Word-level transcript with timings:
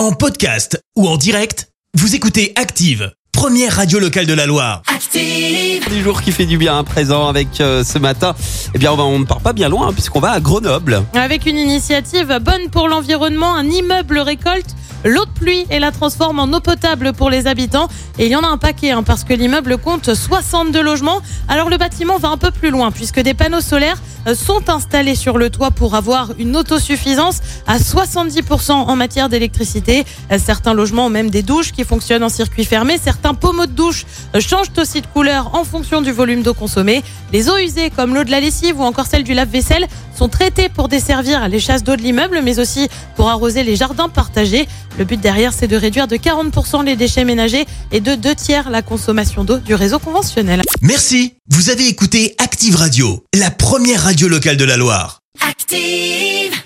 En 0.00 0.12
podcast 0.12 0.82
ou 0.96 1.06
en 1.06 1.18
direct, 1.18 1.68
vous 1.92 2.14
écoutez 2.14 2.54
Active, 2.56 3.12
première 3.32 3.76
radio 3.76 3.98
locale 3.98 4.24
de 4.24 4.32
la 4.32 4.46
Loire. 4.46 4.80
Active. 4.86 5.86
du 5.90 6.02
jour 6.02 6.22
qui 6.22 6.32
fait 6.32 6.46
du 6.46 6.56
bien 6.56 6.78
à 6.78 6.84
présent 6.84 7.28
avec 7.28 7.60
euh, 7.60 7.84
ce 7.84 7.98
matin. 7.98 8.34
Eh 8.74 8.78
bien, 8.78 8.92
on 8.92 8.96
va- 8.96 9.02
on 9.04 9.18
ne 9.18 9.26
part 9.26 9.40
pas 9.40 9.52
bien 9.52 9.68
loin 9.68 9.88
hein, 9.88 9.92
puisqu'on 9.92 10.20
va 10.20 10.30
à 10.30 10.40
Grenoble. 10.40 11.02
Avec 11.12 11.44
une 11.44 11.58
initiative 11.58 12.38
bonne 12.40 12.70
pour 12.70 12.88
l'environnement, 12.88 13.54
un 13.54 13.66
immeuble 13.68 14.20
récolte 14.20 14.74
l'eau 15.04 15.24
de 15.24 15.30
pluie 15.30 15.66
et 15.70 15.78
la 15.78 15.92
transforme 15.92 16.38
en 16.38 16.52
eau 16.52 16.60
potable 16.60 17.12
pour 17.12 17.30
les 17.30 17.46
habitants. 17.46 17.88
Et 18.18 18.26
il 18.26 18.32
y 18.32 18.36
en 18.36 18.42
a 18.42 18.48
un 18.48 18.58
paquet 18.58 18.90
hein, 18.90 19.02
parce 19.02 19.24
que 19.24 19.32
l'immeuble 19.32 19.78
compte 19.78 20.14
62 20.14 20.82
logements. 20.82 21.20
Alors 21.48 21.68
le 21.68 21.76
bâtiment 21.76 22.18
va 22.18 22.28
un 22.28 22.36
peu 22.36 22.50
plus 22.50 22.70
loin 22.70 22.90
puisque 22.90 23.20
des 23.20 23.34
panneaux 23.34 23.60
solaires 23.60 24.00
euh, 24.26 24.34
sont 24.34 24.68
installés 24.68 25.14
sur 25.14 25.38
le 25.38 25.50
toit 25.50 25.70
pour 25.70 25.94
avoir 25.94 26.32
une 26.38 26.56
autosuffisance 26.56 27.40
à 27.66 27.78
70% 27.78 28.72
en 28.72 28.96
matière 28.96 29.28
d'électricité. 29.28 30.04
Euh, 30.30 30.38
Certains 30.38 30.74
logements 30.74 31.06
ont 31.06 31.10
même 31.10 31.30
des 31.30 31.42
douches 31.42 31.72
qui 31.72 31.84
fonctionnent 31.84 32.24
en 32.24 32.28
circuit 32.28 32.64
fermé. 32.64 32.98
Certains 32.98 33.34
pommeaux 33.34 33.66
de 33.66 33.72
douche 33.72 34.04
euh, 34.34 34.40
changent 34.40 34.72
aussi 34.76 35.00
de 35.00 35.06
couleur 35.06 35.54
en 35.54 35.64
fonction 35.64 36.02
du 36.02 36.12
volume 36.12 36.42
d'eau 36.42 36.54
consommée. 36.54 37.02
Les 37.32 37.48
eaux 37.48 37.56
usées 37.56 37.90
comme 37.90 38.14
l'eau 38.14 38.24
de 38.24 38.30
la 38.30 38.40
lessive 38.40 38.78
ou 38.78 38.82
encore 38.82 39.06
celle 39.06 39.24
du 39.24 39.34
lave-vaisselle 39.34 39.86
sont 40.16 40.28
traitées 40.28 40.68
pour 40.68 40.88
desservir 40.88 41.48
les 41.48 41.60
chasses 41.60 41.82
d'eau 41.82 41.96
de 41.96 42.02
l'immeuble 42.02 42.40
mais 42.42 42.58
aussi 42.58 42.88
pour 43.16 43.30
arroser 43.30 43.64
les 43.64 43.76
jardins 43.76 44.08
partagés. 44.08 44.68
Le 44.98 45.04
but 45.04 45.20
derrière 45.20 45.52
c'est 45.52 45.68
de 45.68 45.76
réduire 45.76 46.08
de 46.08 46.16
40% 46.16 46.84
les 46.84 46.96
déchets 46.96 47.24
ménagers 47.24 47.66
et 47.92 48.00
de 48.00 48.14
deux 48.14 48.34
tiers 48.34 48.70
la 48.70 48.82
consommation 48.82 49.44
d'eau 49.44 49.58
du 49.58 49.74
réseau 49.74 49.98
conventionnel. 49.98 50.62
Merci, 50.82 51.34
vous 51.48 51.70
avez 51.70 51.86
écouté 51.86 52.34
Active 52.38 52.76
Radio, 52.76 53.24
la 53.34 53.50
première 53.50 54.02
radio 54.02 54.28
locale 54.28 54.56
de 54.56 54.64
la 54.64 54.76
Loire. 54.76 55.20
Active. 55.48 56.59